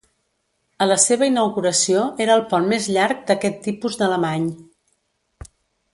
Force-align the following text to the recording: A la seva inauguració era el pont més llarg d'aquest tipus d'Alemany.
A 0.85 0.87
la 0.91 0.95
seva 1.03 1.27
inauguració 1.31 2.01
era 2.25 2.37
el 2.39 2.43
pont 2.53 2.67
més 2.73 2.89
llarg 2.97 3.21
d'aquest 3.33 3.63
tipus 3.69 3.99
d'Alemany. 4.01 4.49